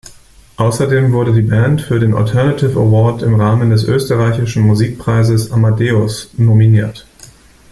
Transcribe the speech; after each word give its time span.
Außerdem 0.57 1.13
wurde 1.13 1.31
die 1.31 1.43
Band 1.43 1.79
für 1.83 1.99
den 1.99 2.15
Alternative-Award 2.15 3.21
im 3.21 3.39
Rahmen 3.39 3.69
des 3.69 3.83
österreichischen 3.83 4.63
Musikpreises 4.63 5.51
„Amadeus“ 5.51 6.31
nominiert. 6.39 7.05